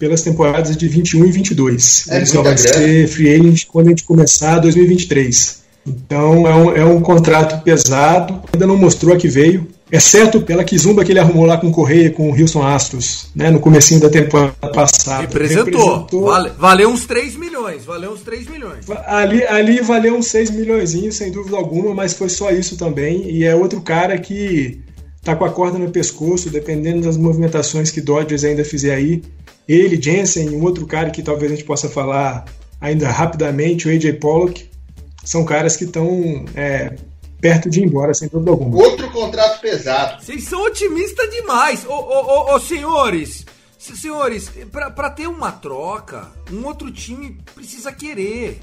[0.00, 2.06] pelas temporadas de 21 e 22.
[2.08, 2.72] É Ele só vai grana.
[2.72, 5.60] ser free agent quando a gente começar 2023.
[5.86, 10.62] Então é um, é um contrato pesado, ainda não mostrou a que veio, exceto pela
[10.64, 14.00] quizumba que ele arrumou lá com o Correia, com o Houston Astros, né, no comecinho
[14.00, 15.22] da temporada passada.
[15.22, 16.06] Representou.
[16.22, 17.84] Vale- valeu uns 3 milhões.
[17.84, 18.84] Valeu uns 3 milhões.
[19.06, 23.30] Ali, ali valeu uns 6 milhões, sem dúvida alguma, mas foi só isso também.
[23.30, 24.80] E é outro cara que
[25.22, 29.22] tá com a corda no pescoço, dependendo das movimentações que Dodgers ainda fizer aí.
[29.68, 32.44] Ele, Jensen, e um outro cara que talvez a gente possa falar
[32.80, 34.68] ainda rapidamente, o AJ Pollock,
[35.24, 36.96] são caras que estão é,
[37.40, 38.76] perto de ir embora, sem dúvida alguma.
[38.82, 40.22] Outro contrato pesado.
[40.24, 41.84] Vocês são otimistas demais.
[41.84, 41.94] Ô, ô,
[42.52, 43.44] ô, ô, senhores,
[43.78, 48.60] se- senhores, pra, pra ter uma troca, um outro time precisa querer.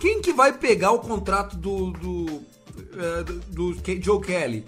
[0.00, 2.40] Quem que vai pegar o contrato do, do,
[2.98, 4.64] eh, do, do Joe Kelly?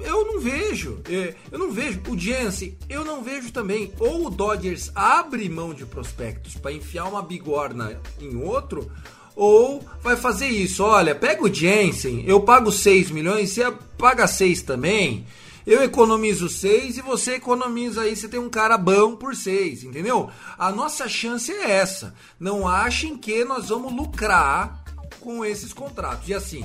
[0.00, 1.00] Eu não vejo.
[1.08, 2.00] Eh, Eu não vejo.
[2.08, 3.92] O Jansen, eu não vejo também.
[3.98, 8.90] Ou o Dodgers abre mão de prospectos pra enfiar uma bigorna em outro,
[9.34, 10.82] ou vai fazer isso.
[10.84, 15.24] Olha, pega o Jensen, eu pago 6 milhões, você paga 6 também.
[15.66, 20.30] eu economizo 6 e você economiza aí, você tem um cara bom por 6, entendeu?
[20.58, 22.14] A nossa chance é essa.
[22.40, 24.82] Não achem que nós vamos lucrar
[25.20, 26.26] com esses contratos.
[26.28, 26.64] E assim,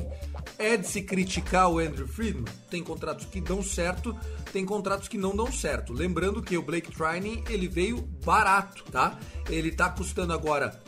[0.57, 2.45] é de se criticar o Andrew Friedman?
[2.69, 4.15] Tem contratos que dão certo,
[4.51, 5.93] tem contratos que não dão certo.
[5.93, 9.17] Lembrando que o Blake Trining, ele veio barato, tá?
[9.49, 10.79] Ele tá custando agora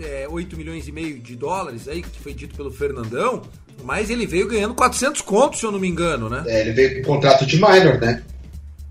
[0.00, 3.42] é, 8 milhões e meio de dólares aí, que foi dito pelo Fernandão,
[3.82, 6.44] mas ele veio ganhando 400 contos, se eu não me engano, né?
[6.46, 8.22] É, ele veio com contrato de minor, né?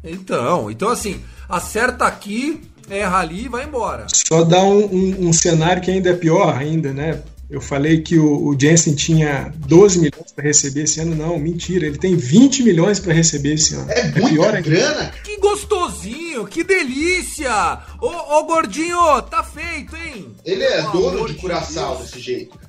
[0.04, 4.08] Então, então assim, acerta aqui, erra ali e vai embora.
[4.14, 7.22] Só dá um, um, um cenário que ainda é pior ainda, né?
[7.50, 11.16] Eu falei que o, o Jensen tinha 12 milhões para receber esse ano.
[11.16, 11.88] Não, mentira.
[11.88, 13.90] Ele tem 20 milhões para receber esse ano.
[13.90, 14.62] É, é pior ainda.
[14.62, 15.12] grana.
[15.24, 17.80] Que gostosinho, que delícia.
[18.00, 20.36] Ô, ô, gordinho, tá feito, hein?
[20.46, 22.60] Ele é dono de curaçao de desse jeito.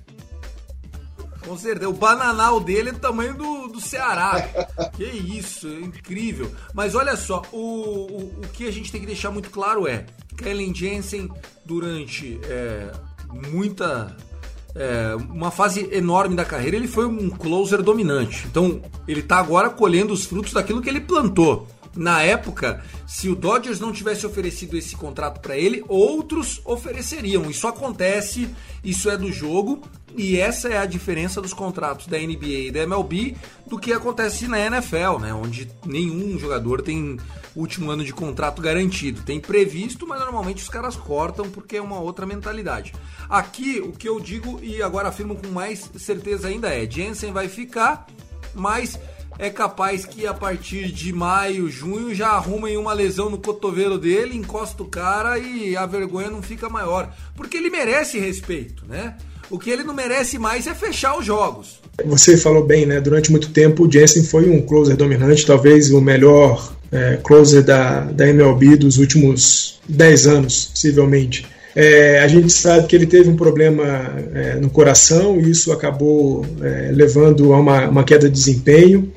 [1.47, 1.91] Com certeza.
[1.91, 4.49] O bananal dele é do tamanho do, do Ceará.
[4.97, 6.51] que isso, é incrível.
[6.73, 10.07] Mas olha só, o, o, o que a gente tem que deixar muito claro é:
[10.39, 11.31] Kellen Jensen,
[11.67, 12.91] durante é,
[13.51, 14.17] muita
[14.75, 18.47] é, uma fase enorme da carreira, ele foi um closer dominante.
[18.51, 21.67] Então, ele está agora colhendo os frutos daquilo que ele plantou.
[21.95, 27.51] Na época, se o Dodgers não tivesse oferecido esse contrato para ele, outros ofereceriam.
[27.51, 28.49] Isso acontece,
[28.85, 29.83] isso é do jogo,
[30.17, 34.47] e essa é a diferença dos contratos da NBA e da MLB do que acontece
[34.49, 35.35] na NFL, né?
[35.35, 37.17] Onde nenhum jogador tem
[37.55, 39.23] último ano de contrato garantido.
[39.23, 42.93] Tem previsto, mas normalmente os caras cortam porque é uma outra mentalidade.
[43.29, 47.49] Aqui, o que eu digo e agora afirmo com mais certeza ainda é: Jensen vai
[47.49, 48.07] ficar,
[48.55, 48.99] mas
[49.41, 54.37] é capaz que a partir de maio, junho já arrumem uma lesão no cotovelo dele,
[54.37, 57.11] encosta o cara e a vergonha não fica maior.
[57.35, 59.15] Porque ele merece respeito, né?
[59.49, 61.81] O que ele não merece mais é fechar os jogos.
[62.05, 63.01] Você falou bem, né?
[63.01, 68.01] Durante muito tempo o Jensen foi um closer dominante, talvez o melhor é, closer da,
[68.01, 71.47] da MLB dos últimos 10 anos, possivelmente.
[71.75, 73.85] É, a gente sabe que ele teve um problema
[74.35, 79.11] é, no coração e isso acabou é, levando a uma, uma, queda de desempenho.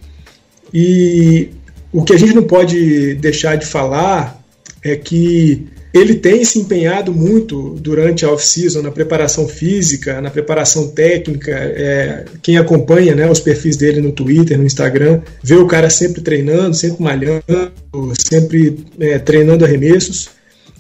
[0.74, 1.50] E
[1.92, 4.42] o que a gente não pode deixar de falar
[4.84, 10.88] é que ele tem se empenhado muito durante a off-season na preparação física, na preparação
[10.88, 11.52] técnica.
[11.52, 16.22] É, quem acompanha né, os perfis dele no Twitter, no Instagram, vê o cara sempre
[16.22, 17.44] treinando, sempre malhando,
[18.18, 20.32] sempre é, treinando arremessos.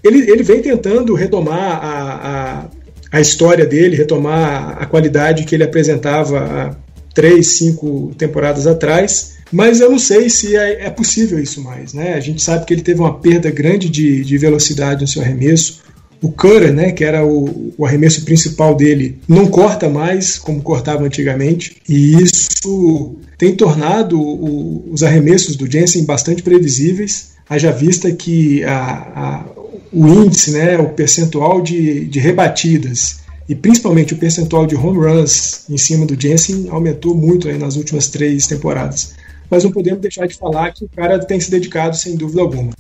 [0.04, 2.64] Ele, ele vem tentando retomar a,
[3.12, 6.76] a, a história dele, retomar a qualidade que ele apresentava há
[7.14, 9.38] três, cinco temporadas atrás.
[9.54, 11.94] Mas eu não sei se é, é, possível isso mais.
[11.94, 12.16] Né?
[12.16, 15.80] A gente sabe que ele teve uma perda grande de, de velocidade no seu arremesso.
[16.20, 21.04] O cutter, né, que era o, o, arremesso principal dele, não corta mais como cortava
[21.04, 21.78] antigamente.
[21.88, 27.34] E isso tem tornado o, os arremessos do Jensen bastante previsíveis.
[27.48, 29.46] Haja vista que a, a,
[29.92, 35.66] o índice, né, o percentual de, de rebatidas e principalmente o percentual de home runs
[35.70, 39.14] em cima do Jensen aumentou muito nas últimas três temporadas
[39.54, 42.74] mas não podemos deixar de falar que o cara tem se dedicado sem dúvida alguma.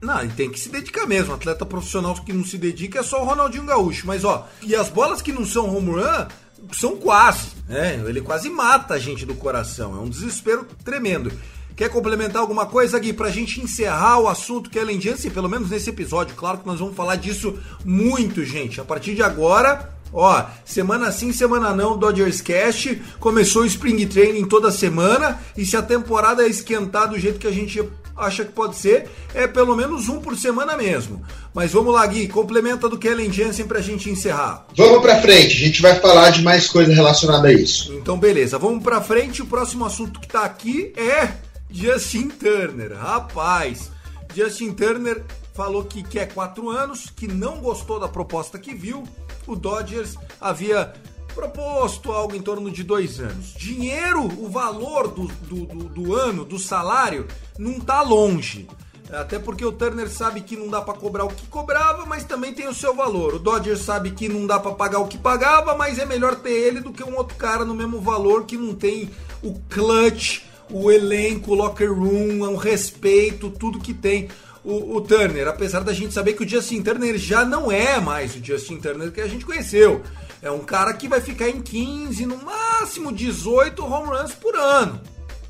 [0.00, 1.34] Não, ele tem que se dedicar mesmo.
[1.34, 4.06] atleta profissional que não se dedica é só o Ronaldinho Gaúcho.
[4.06, 6.26] Mas ó, e as bolas que não são home run
[6.70, 8.00] são quase, né?
[8.06, 9.96] Ele quase mata a gente do coração.
[9.96, 11.32] É um desespero tremendo.
[11.74, 15.48] Quer complementar alguma coisa, Gui, pra gente encerrar o assunto que é Ellen Jansen, pelo
[15.48, 16.36] menos nesse episódio?
[16.36, 18.80] Claro que nós vamos falar disso muito, gente.
[18.80, 23.00] A partir de agora, Ó, semana sim, semana não, Dodgers Cast.
[23.18, 25.40] Começou o Spring Training toda semana.
[25.56, 27.82] E se a temporada é esquentar do jeito que a gente
[28.16, 31.22] acha que pode ser, é pelo menos um por semana mesmo.
[31.54, 34.66] Mas vamos lá, Gui, complementa do Kellen Jensen pra gente encerrar.
[34.76, 37.92] Vamos pra frente, a gente vai falar de mais coisa relacionada a isso.
[37.94, 39.42] Então, beleza, vamos pra frente.
[39.42, 41.30] O próximo assunto que tá aqui é
[41.70, 42.92] Justin Turner.
[42.96, 43.90] Rapaz,
[44.34, 45.22] Justin Turner
[45.54, 49.04] falou que quer quatro anos, que não gostou da proposta que viu
[49.52, 50.92] o Dodgers havia
[51.34, 53.54] proposto algo em torno de dois anos.
[53.56, 57.26] Dinheiro, o valor do, do, do, do ano, do salário,
[57.58, 58.68] não está longe.
[59.12, 62.54] Até porque o Turner sabe que não dá para cobrar o que cobrava, mas também
[62.54, 63.34] tem o seu valor.
[63.34, 66.52] O Dodgers sabe que não dá para pagar o que pagava, mas é melhor ter
[66.52, 69.10] ele do que um outro cara no mesmo valor que não tem
[69.42, 74.28] o clutch, o elenco, o locker room, o respeito, tudo que tem
[74.64, 78.34] o, o, Turner, apesar da gente saber que o Justin Turner já não é mais
[78.34, 80.02] o Justin Turner que a gente conheceu.
[80.42, 85.00] É um cara que vai ficar em 15, no máximo 18 home runs por ano.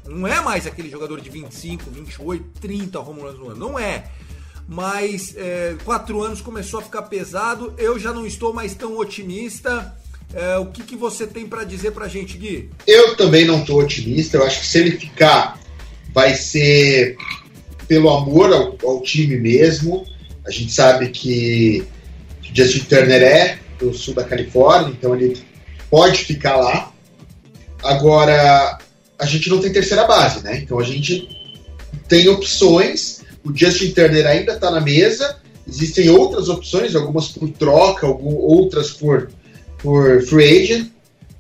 [0.06, 3.56] Não é mais aquele jogador de 25, 28, 30 home runs no ano.
[3.56, 4.04] Não é.
[4.66, 7.74] Mas é, quatro anos começou a ficar pesado.
[7.76, 9.94] Eu já não estou mais tão otimista.
[10.32, 12.70] É, o que, que você tem para dizer para gente, Gui?
[12.86, 14.36] Eu também não estou otimista.
[14.36, 15.58] Eu acho que se ele ficar
[16.12, 17.16] vai ser
[17.90, 20.06] pelo amor ao, ao time mesmo.
[20.46, 21.84] A gente sabe que
[22.54, 25.36] Justin Turner é do sul da Califórnia, então ele
[25.90, 26.92] pode ficar lá.
[27.82, 28.78] Agora,
[29.18, 30.58] a gente não tem terceira base, né?
[30.58, 31.28] Então a gente
[32.06, 33.22] tem opções.
[33.44, 35.40] O Justin Turner ainda está na mesa.
[35.66, 39.32] Existem outras opções, algumas por troca, outras por,
[39.78, 40.90] por free agent,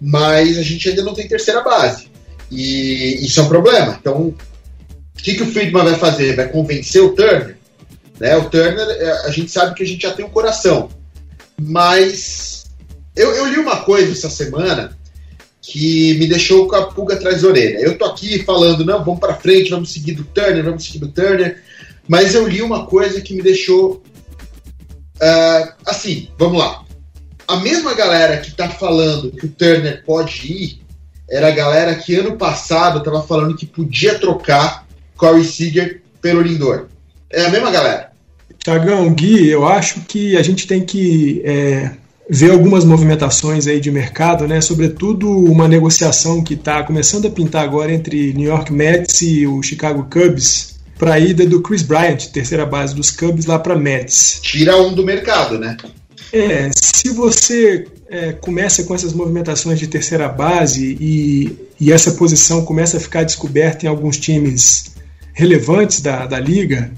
[0.00, 2.08] mas a gente ainda não tem terceira base.
[2.50, 3.96] E isso é um problema.
[4.00, 4.34] Então,
[5.18, 6.36] o que, que o Friedman vai fazer?
[6.36, 7.56] Vai convencer o Turner?
[8.18, 8.36] Né?
[8.36, 10.88] O Turner, é, a gente sabe que a gente já tem um coração.
[11.60, 12.66] Mas
[13.14, 14.96] eu, eu li uma coisa essa semana
[15.60, 17.78] que me deixou com a pulga atrás da orelha.
[17.78, 21.08] Eu tô aqui falando, não, vamos para frente, vamos seguir do Turner, vamos seguir do
[21.08, 21.62] Turner.
[22.08, 24.02] Mas eu li uma coisa que me deixou.
[25.16, 26.82] Uh, assim, vamos lá.
[27.46, 30.80] A mesma galera que tá falando que o Turner pode ir
[31.28, 34.86] era a galera que ano passado estava falando que podia trocar
[35.20, 36.86] Corey Seager pelo Lindor.
[37.30, 38.10] É a mesma galera.
[38.58, 41.90] Tiagão, Gui, eu acho que a gente tem que é,
[42.28, 44.62] ver algumas movimentações aí de mercado, né?
[44.62, 49.62] Sobretudo uma negociação que está começando a pintar agora entre New York Mets e o
[49.62, 54.40] Chicago Cubs para a ida do Chris Bryant, terceira base dos Cubs, lá para Mets.
[54.42, 55.76] Tira um do mercado, né?
[56.32, 62.64] É, se você é, começa com essas movimentações de terceira base e, e essa posição
[62.64, 64.99] começa a ficar descoberta em alguns times
[65.32, 66.90] relevantes da, da liga,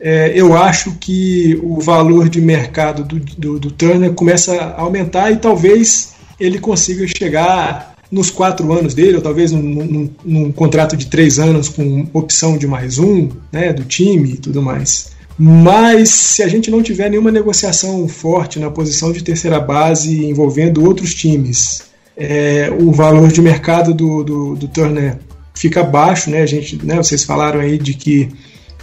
[0.00, 5.30] é, eu acho que o valor de mercado do, do, do, Turner começa a aumentar
[5.30, 10.96] e talvez ele consiga chegar nos quatro anos dele, ou talvez num, num, num contrato
[10.96, 15.14] de três anos com opção de mais um, né, do time e tudo mais.
[15.36, 20.84] Mas se a gente não tiver nenhuma negociação forte na posição de terceira base envolvendo
[20.84, 21.82] outros times,
[22.16, 25.18] é, o valor de mercado do, do, do, Turner
[25.54, 26.42] fica baixo, né?
[26.42, 28.28] A gente, né, vocês falaram aí de que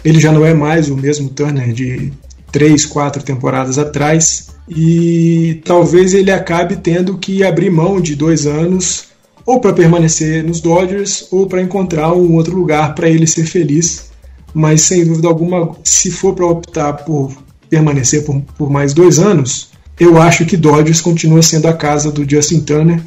[0.04, 2.12] ele já não é mais o mesmo Turner de
[2.50, 9.06] três, quatro temporadas atrás e talvez ele acabe tendo que abrir mão de dois anos
[9.44, 14.12] ou para permanecer nos Dodgers ou para encontrar um outro lugar para ele ser feliz
[14.54, 17.32] mas sem dúvida alguma, se for para optar por
[17.70, 22.28] permanecer por, por mais dois anos, eu acho que Dodgers continua sendo a casa do
[22.28, 23.00] Justin Turner.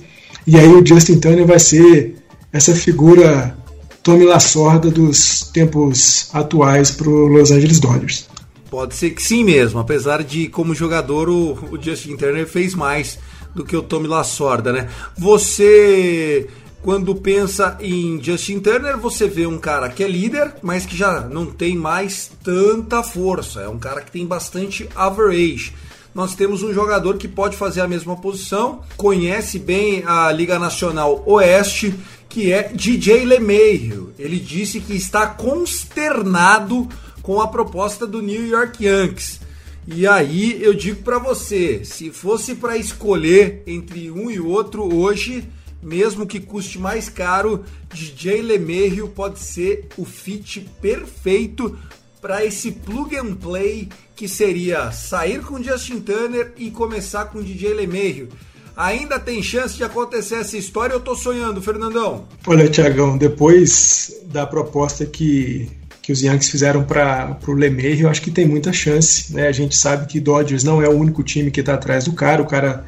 [0.48, 2.16] E aí o Justin Turner vai ser
[2.56, 3.54] essa figura
[4.02, 8.28] Tommy Lasorda dos tempos atuais para o Los Angeles Dodgers.
[8.72, 13.20] Pode ser que sim mesmo, apesar de como jogador o, o Justin Turner fez mais
[13.54, 14.88] do que o Tommy Lasorda, né?
[15.18, 16.48] Você
[16.82, 21.22] quando pensa em Justin Turner, você vê um cara que é líder, mas que já
[21.22, 23.62] não tem mais tanta força.
[23.62, 25.74] É um cara que tem bastante average.
[26.16, 31.22] Nós temos um jogador que pode fazer a mesma posição, conhece bem a Liga Nacional
[31.26, 31.94] Oeste,
[32.30, 34.14] que é DJ LeMahieu.
[34.18, 36.88] Ele disse que está consternado
[37.22, 39.42] com a proposta do New York Yankees.
[39.86, 45.46] E aí eu digo para você, se fosse para escolher entre um e outro hoje,
[45.84, 51.78] mesmo que custe mais caro, DJ LeMahieu pode ser o fit perfeito
[52.22, 57.74] para esse plug and play que seria sair com Justin Turner e começar com DJ
[57.74, 58.30] LeMahieu.
[58.76, 60.94] Ainda tem chance de acontecer essa história?
[60.94, 62.26] Eu tô sonhando, Fernandão.
[62.46, 65.70] Olha, Tiagão, depois da proposta que,
[66.02, 69.34] que os Yankees fizeram para o LeMahieu, eu acho que tem muita chance.
[69.34, 69.48] Né?
[69.48, 72.42] A gente sabe que Dodgers não é o único time que está atrás do cara.
[72.42, 72.86] O cara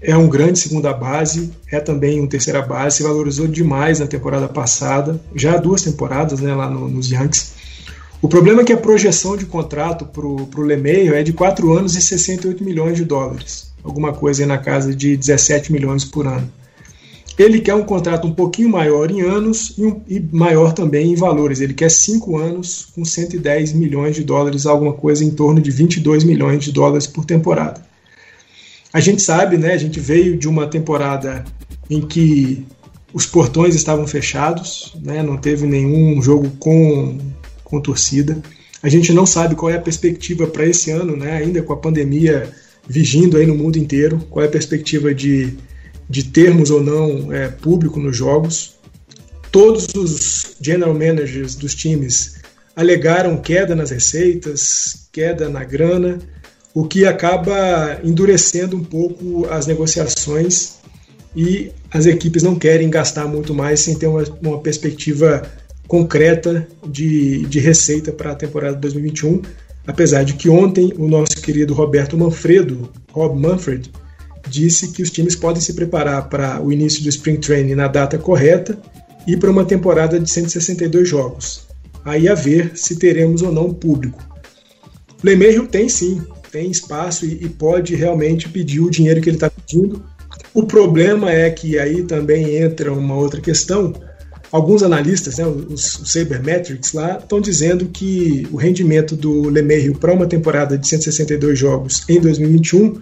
[0.00, 4.48] é um grande segunda base, é também um terceira base, se valorizou demais na temporada
[4.48, 7.61] passada, já há duas temporadas né, lá no, nos Yankees.
[8.22, 11.96] O problema é que a projeção de contrato para o LeMahieu é de 4 anos
[11.96, 16.48] e 68 milhões de dólares, alguma coisa aí na casa de 17 milhões por ano.
[17.36, 21.16] Ele quer um contrato um pouquinho maior em anos e, um, e maior também em
[21.16, 21.60] valores.
[21.60, 26.22] Ele quer 5 anos com 110 milhões de dólares, alguma coisa em torno de 22
[26.22, 27.84] milhões de dólares por temporada.
[28.92, 29.72] A gente sabe, né?
[29.72, 31.44] A gente veio de uma temporada
[31.90, 32.64] em que
[33.12, 35.24] os portões estavam fechados, né?
[35.24, 37.18] Não teve nenhum jogo com,
[37.72, 38.36] com torcida.
[38.82, 41.32] A gente não sabe qual é a perspectiva para esse ano, né?
[41.38, 42.52] Ainda com a pandemia
[42.86, 45.54] vigindo aí no mundo inteiro, qual é a perspectiva de,
[46.06, 48.74] de termos ou não é, público nos jogos.
[49.50, 52.34] Todos os general managers dos times
[52.76, 56.18] alegaram queda nas receitas, queda na grana,
[56.74, 60.74] o que acaba endurecendo um pouco as negociações
[61.34, 65.42] e as equipes não querem gastar muito mais sem ter uma, uma perspectiva
[65.92, 69.42] concreta de, de receita para a temporada 2021,
[69.86, 73.92] apesar de que ontem o nosso querido Roberto Manfredo, Rob Manfred,
[74.48, 78.16] disse que os times podem se preparar para o início do Spring Training na data
[78.16, 78.80] correta
[79.26, 81.66] e para uma temporada de 162 jogos.
[82.02, 84.18] Aí a ver se teremos ou não público.
[85.22, 89.50] LeMahieu tem sim, tem espaço e, e pode realmente pedir o dinheiro que ele está
[89.50, 90.02] pedindo.
[90.54, 93.92] O problema é que aí também entra uma outra questão.
[94.52, 100.12] Alguns analistas, né, os, os Sabermetrics lá, estão dizendo que o rendimento do LeMahieu para
[100.12, 103.00] uma temporada de 162 jogos em 2021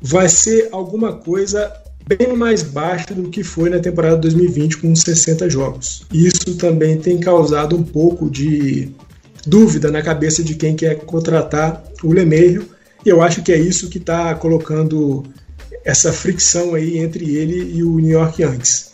[0.00, 1.72] vai ser alguma coisa
[2.06, 6.06] bem mais baixa do que foi na temporada 2020 com 60 jogos.
[6.12, 8.90] Isso também tem causado um pouco de
[9.46, 12.68] dúvida na cabeça de quem quer contratar o Lemeiro.
[13.04, 15.24] E eu acho que é isso que está colocando
[15.84, 18.87] essa fricção aí entre ele e o New York Yankees.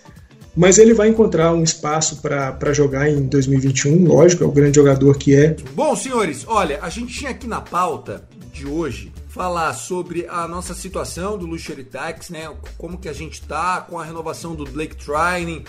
[0.56, 5.16] Mas ele vai encontrar um espaço para jogar em 2021, lógico, é o grande jogador
[5.18, 5.56] que é.
[5.74, 10.74] Bom, senhores, olha, a gente tinha aqui na pauta de hoje falar sobre a nossa
[10.74, 12.48] situação do Luxury Tax, né?
[12.78, 15.64] Como que a gente tá com a renovação do Blake Trining,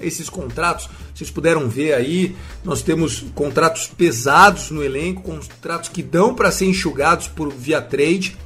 [0.00, 6.34] esses contratos, vocês puderam ver aí, nós temos contratos pesados no elenco, contratos que dão
[6.34, 8.36] para ser enxugados por via trade.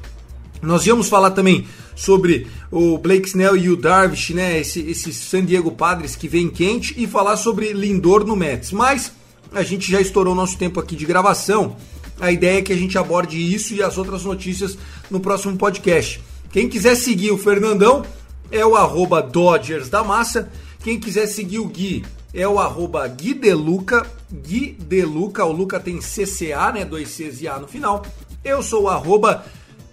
[0.62, 4.60] Nós íamos falar também sobre o Blake Snell e o Darvish, né?
[4.60, 8.70] Esse, esse San Diego Padres que vem quente e falar sobre Lindor no Mets.
[8.70, 9.12] Mas
[9.52, 11.76] a gente já estourou nosso tempo aqui de gravação.
[12.20, 14.78] A ideia é que a gente aborde isso e as outras notícias
[15.10, 16.22] no próximo podcast.
[16.52, 18.04] Quem quiser seguir o Fernandão
[18.50, 20.48] é o arroba Dodgers da Massa.
[20.84, 24.06] Quem quiser seguir o Gui é o arroba Gui Deluca.
[24.30, 26.84] Gui Deluca, o Luca tem CCA, né?
[26.84, 28.04] Dois Cs e A no final.
[28.44, 29.44] Eu sou o arroba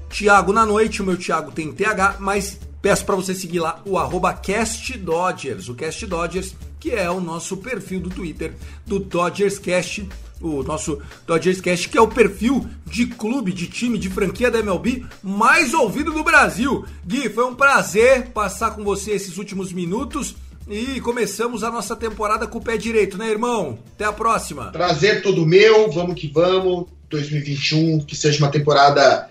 [0.09, 3.97] Thiago na noite, o meu Thiago tem TH, mas peço para você seguir lá o
[3.97, 8.53] arroba Cast Dodgers, o Cast Dodgers, que é o nosso perfil do Twitter
[8.85, 10.07] do Dodgers Cast
[10.41, 14.59] o nosso Dodgers Cast, que é o perfil de clube, de time, de franquia da
[14.59, 16.85] MLB mais ouvido do Brasil.
[17.05, 20.35] Gui, foi um prazer passar com você esses últimos minutos.
[20.69, 23.79] E começamos a nossa temporada com o pé direito, né, irmão?
[23.95, 24.71] Até a próxima.
[24.71, 26.85] Prazer todo meu, vamos que vamos.
[27.09, 29.27] 2021, que seja uma temporada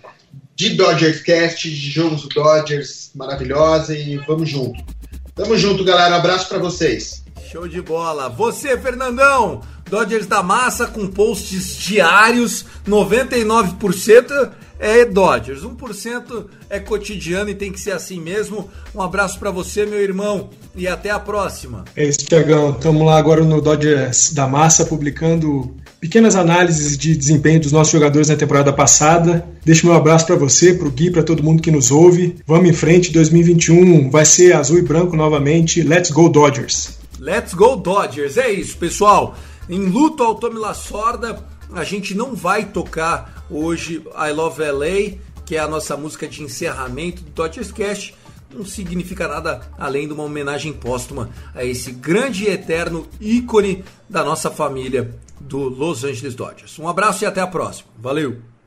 [0.58, 4.84] de Dodgers Cast, de jogos do Dodgers maravilhosa e vamos junto.
[5.32, 6.16] Tamo junto, galera.
[6.16, 7.22] Abraço para vocês.
[7.48, 8.28] Show de bola.
[8.28, 17.54] Você, Fernandão, Dodgers da Massa com posts diários, 99% é Dodgers, 1% é cotidiano e
[17.54, 18.70] tem que ser assim mesmo.
[18.94, 21.84] Um abraço para você, meu irmão, e até a próxima.
[21.96, 22.70] É isso, Tiagão.
[22.70, 28.28] Estamos lá agora no Dodgers da Massa publicando pequenas análises de desempenho dos nossos jogadores
[28.28, 29.44] na temporada passada.
[29.64, 32.36] Deixo meu abraço para você, para o Gui, para todo mundo que nos ouve.
[32.46, 35.82] Vamos em frente, 2021 vai ser azul e branco novamente.
[35.82, 36.98] Let's go Dodgers!
[37.18, 38.36] Let's go Dodgers!
[38.36, 39.36] É isso, pessoal.
[39.68, 41.44] Em luto ao Tommy Lasorda,
[41.74, 46.42] a gente não vai tocar hoje I Love LA, que é a nossa música de
[46.42, 48.14] encerramento do Dodgers Cast.
[48.54, 54.24] Não significa nada além de uma homenagem póstuma a esse grande e eterno ícone da
[54.24, 56.78] nossa família do Los Angeles Dodgers.
[56.78, 57.90] Um abraço e até a próxima.
[57.98, 58.57] Valeu!